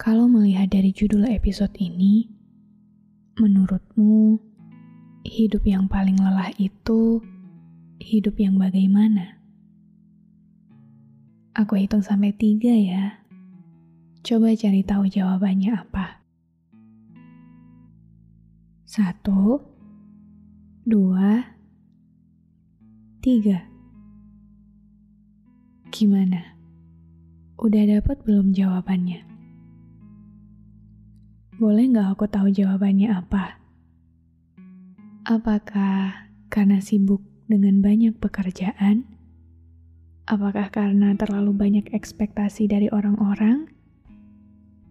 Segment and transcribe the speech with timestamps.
[0.00, 2.24] Kalau melihat dari judul episode ini,
[3.36, 4.40] menurutmu
[5.28, 7.20] hidup yang paling lelah itu
[8.00, 9.36] hidup yang bagaimana?
[11.52, 13.20] Aku hitung sampai tiga ya.
[14.24, 16.24] Coba cari tahu jawabannya apa.
[18.88, 19.60] Satu,
[20.88, 21.44] dua,
[23.20, 23.68] tiga.
[25.92, 26.56] Gimana?
[27.60, 29.29] Udah dapat belum jawabannya?
[31.60, 33.60] Boleh nggak aku tahu jawabannya apa?
[35.28, 37.20] Apakah karena sibuk
[37.52, 39.04] dengan banyak pekerjaan?
[40.24, 43.68] Apakah karena terlalu banyak ekspektasi dari orang-orang?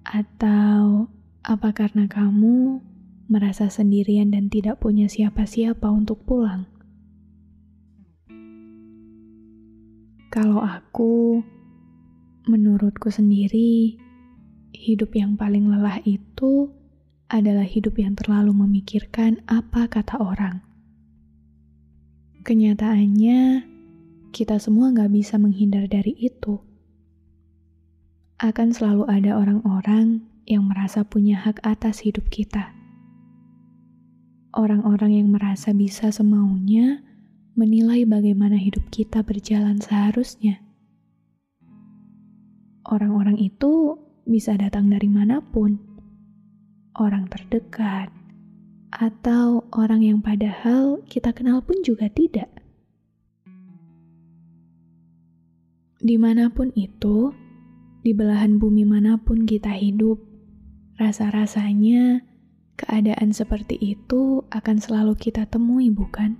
[0.05, 1.09] Atau
[1.41, 2.85] apa karena kamu
[3.33, 6.69] merasa sendirian dan tidak punya siapa-siapa untuk pulang?
[10.29, 11.41] Kalau aku,
[12.45, 13.97] menurutku sendiri,
[14.79, 16.71] hidup yang paling lelah itu
[17.27, 20.63] adalah hidup yang terlalu memikirkan apa kata orang.
[22.47, 23.67] Kenyataannya,
[24.31, 26.63] kita semua nggak bisa menghindar dari itu.
[28.39, 32.71] Akan selalu ada orang-orang yang merasa punya hak atas hidup kita.
[34.55, 37.03] Orang-orang yang merasa bisa semaunya
[37.59, 40.63] menilai bagaimana hidup kita berjalan seharusnya.
[42.87, 43.99] Orang-orang itu
[44.29, 45.81] bisa datang dari mana pun,
[46.93, 48.13] orang terdekat,
[48.93, 52.45] atau orang yang padahal kita kenal pun juga tidak.
[55.97, 57.33] Di mana pun itu,
[58.05, 60.21] di belahan bumi mana pun kita hidup,
[61.01, 62.21] rasa-rasanya
[62.77, 66.37] keadaan seperti itu akan selalu kita temui, bukan?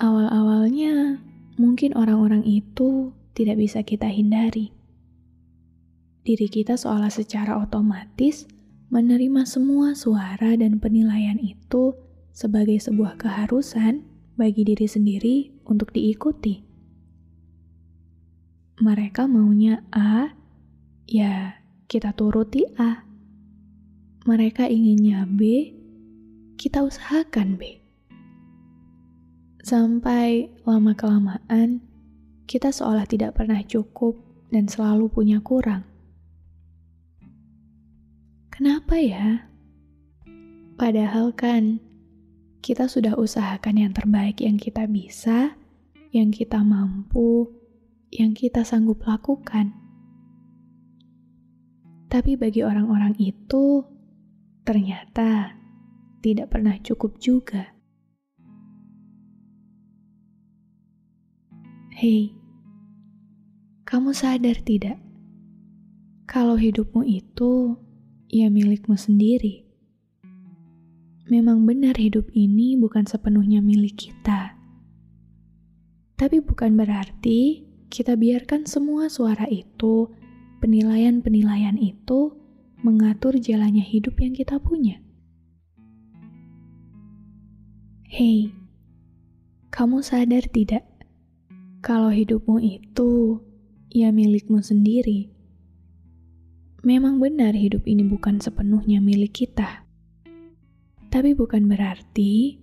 [0.00, 1.20] Awal-awalnya,
[1.60, 4.79] mungkin orang-orang itu tidak bisa kita hindari
[6.24, 8.44] diri kita seolah secara otomatis
[8.90, 11.94] menerima semua suara dan penilaian itu
[12.34, 14.02] sebagai sebuah keharusan
[14.34, 15.36] bagi diri sendiri
[15.68, 16.64] untuk diikuti.
[18.80, 20.32] Mereka maunya A,
[21.04, 23.04] ya kita turuti A.
[24.24, 25.70] Mereka inginnya B,
[26.56, 27.76] kita usahakan B.
[29.60, 31.84] Sampai lama-kelamaan,
[32.48, 34.16] kita seolah tidak pernah cukup
[34.48, 35.89] dan selalu punya kurang.
[38.50, 39.46] Kenapa ya?
[40.76, 41.80] Padahal kan
[42.60, 45.56] kita sudah usahakan yang terbaik yang kita bisa,
[46.12, 47.48] yang kita mampu,
[48.12, 49.72] yang kita sanggup lakukan.
[52.10, 53.86] Tapi bagi orang-orang itu,
[54.66, 55.54] ternyata
[56.20, 57.70] tidak pernah cukup juga.
[61.94, 62.32] Hei,
[63.86, 64.98] kamu sadar tidak?
[66.26, 67.76] Kalau hidupmu itu
[68.30, 69.66] ya milikmu sendiri.
[71.26, 74.54] Memang benar hidup ini bukan sepenuhnya milik kita.
[76.14, 80.10] Tapi bukan berarti kita biarkan semua suara itu,
[80.62, 82.34] penilaian-penilaian itu
[82.86, 85.02] mengatur jalannya hidup yang kita punya.
[88.10, 88.50] Hei,
[89.74, 90.86] kamu sadar tidak
[91.82, 93.38] kalau hidupmu itu
[93.90, 95.39] ya milikmu sendiri?
[96.80, 99.84] Memang benar hidup ini bukan sepenuhnya milik kita.
[101.12, 102.56] Tapi bukan berarti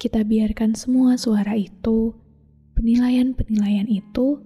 [0.00, 2.16] kita biarkan semua suara itu,
[2.72, 4.40] penilaian-penilaian itu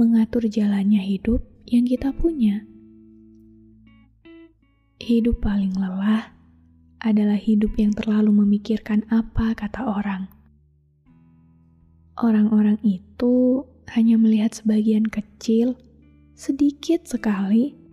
[0.00, 2.64] mengatur jalannya hidup yang kita punya.
[4.96, 6.32] Hidup paling lelah
[7.04, 10.32] adalah hidup yang terlalu memikirkan apa kata orang.
[12.16, 13.60] Orang-orang itu
[13.92, 15.76] hanya melihat sebagian kecil,
[16.32, 17.83] sedikit sekali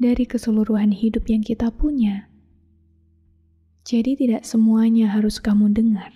[0.00, 2.32] dari keseluruhan hidup yang kita punya.
[3.84, 6.08] Jadi, tidak semuanya harus kamu dengar,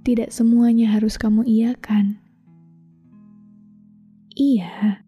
[0.00, 2.16] tidak semuanya harus kamu iakan.
[4.32, 5.04] Iya,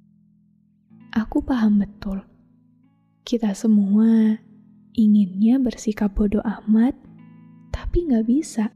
[1.16, 2.24] aku paham betul.
[3.24, 4.40] Kita semua
[4.96, 6.96] inginnya bersikap bodoh amat,
[7.70, 8.72] tapi nggak bisa.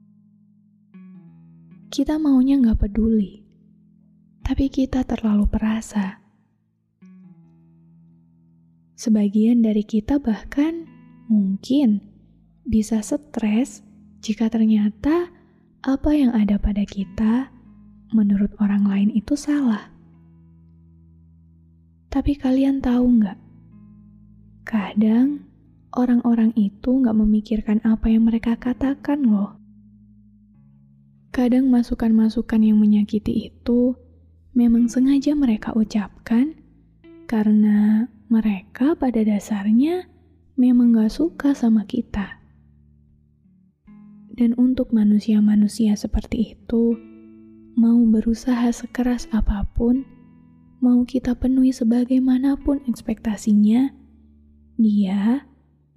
[1.91, 3.43] Kita maunya nggak peduli,
[4.41, 6.22] tapi kita terlalu perasa.
[9.03, 10.87] Sebagian dari kita bahkan
[11.27, 11.99] mungkin
[12.63, 13.83] bisa stres
[14.23, 15.27] jika ternyata
[15.83, 17.51] apa yang ada pada kita
[18.15, 19.91] menurut orang lain itu salah.
[22.15, 23.39] Tapi kalian tahu nggak?
[24.71, 25.51] Kadang
[25.99, 29.59] orang-orang itu nggak memikirkan apa yang mereka katakan loh.
[31.35, 33.99] Kadang masukan-masukan yang menyakiti itu
[34.55, 36.55] memang sengaja mereka ucapkan
[37.27, 40.09] karena mereka pada dasarnya
[40.57, 42.41] memang gak suka sama kita.
[44.33, 46.97] Dan untuk manusia-manusia seperti itu,
[47.77, 50.09] mau berusaha sekeras apa pun,
[50.81, 53.93] mau kita penuhi sebagaimanapun ekspektasinya,
[54.81, 55.45] dia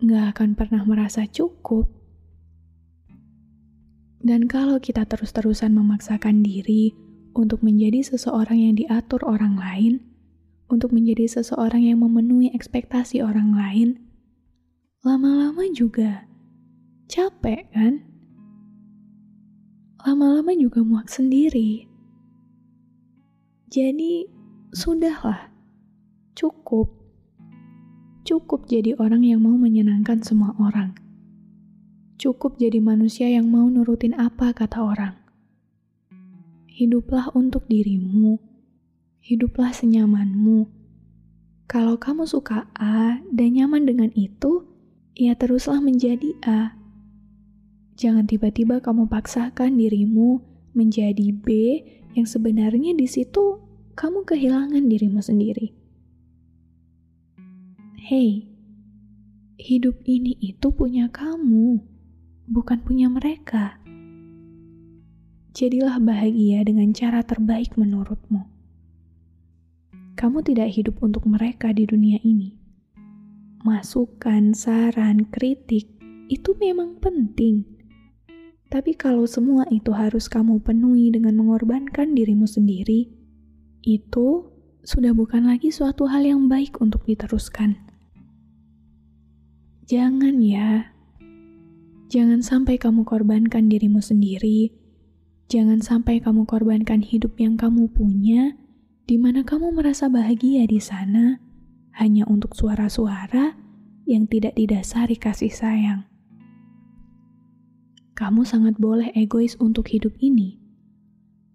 [0.03, 1.87] nggak akan pernah merasa cukup.
[4.19, 6.91] Dan kalau kita terus-terusan memaksakan diri
[7.31, 10.14] untuk menjadi seseorang yang diatur orang lain,
[10.71, 13.89] untuk menjadi seseorang yang memenuhi ekspektasi orang lain,
[15.05, 16.25] lama-lama juga
[17.05, 18.01] capek kan?
[20.05, 21.89] Lama-lama juga muak sendiri.
[23.69, 24.29] Jadi,
[24.75, 25.55] Sudahlah,
[26.35, 26.91] cukup.
[28.27, 30.97] Cukup jadi orang yang mau menyenangkan semua orang.
[32.19, 35.15] Cukup jadi manusia yang mau nurutin apa kata orang.
[36.67, 38.54] Hiduplah untuk dirimu.
[39.25, 40.69] Hiduplah senyamanmu.
[41.65, 44.69] Kalau kamu suka A dan nyaman dengan itu,
[45.17, 46.77] ya teruslah menjadi A.
[47.97, 50.45] Jangan tiba-tiba kamu paksakan dirimu
[50.77, 51.47] menjadi B
[52.13, 53.65] yang sebenarnya di situ
[53.97, 55.73] kamu kehilangan dirimu sendiri.
[58.05, 58.45] Hei,
[59.57, 61.81] hidup ini itu punya kamu,
[62.45, 63.81] bukan punya mereka.
[65.57, 68.54] Jadilah bahagia dengan cara terbaik menurutmu.
[70.25, 72.57] Kamu tidak hidup untuk mereka di dunia ini.
[73.61, 75.85] Masukan, saran, kritik
[76.33, 77.61] itu memang penting.
[78.65, 83.05] Tapi kalau semua itu harus kamu penuhi dengan mengorbankan dirimu sendiri,
[83.85, 84.49] itu
[84.81, 87.77] sudah bukan lagi suatu hal yang baik untuk diteruskan.
[89.85, 90.89] Jangan ya,
[92.09, 94.73] jangan sampai kamu korbankan dirimu sendiri.
[95.53, 98.64] Jangan sampai kamu korbankan hidup yang kamu punya,
[99.05, 101.37] di mana kamu merasa bahagia di sana
[102.01, 103.53] hanya untuk suara-suara
[104.09, 106.09] yang tidak didasari kasih sayang.
[108.17, 110.57] Kamu sangat boleh egois untuk hidup ini.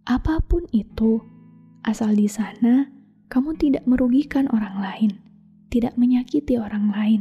[0.06, 1.18] Apa pun itu,
[1.82, 2.86] asal di sana
[3.26, 5.10] kamu tidak merugikan orang lain,
[5.74, 7.20] tidak menyakiti orang lain,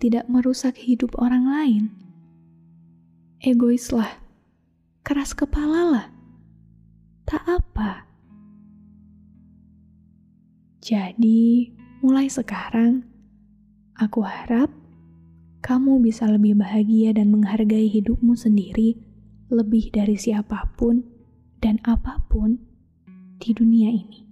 [0.00, 1.84] tidak merusak hidup orang lain.
[3.44, 4.16] Egoislah,
[5.04, 6.08] keras kepalalah,
[7.28, 8.07] tak apa.
[10.88, 11.68] Jadi,
[12.00, 13.04] mulai sekarang,
[13.92, 14.72] aku harap
[15.60, 18.96] kamu bisa lebih bahagia dan menghargai hidupmu sendiri
[19.52, 21.04] lebih dari siapa pun
[21.60, 22.56] dan apa pun
[23.36, 24.24] di dunia ini.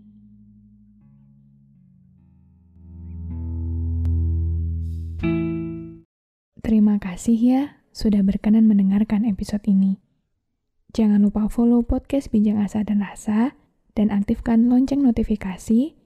[6.65, 10.01] Terima kasih ya sudah berkenan mendengarkan episode ini.
[10.97, 13.53] Jangan lupa follow podcast Bincang Asa dan Rasa
[13.93, 16.06] dan aktifkan lonceng notifikasi